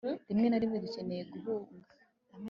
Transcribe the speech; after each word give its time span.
rimwe 0.29 0.47
na 0.49 0.59
rimwe, 0.61 0.77
dukenera 0.83 1.29
guhunga 1.33 1.89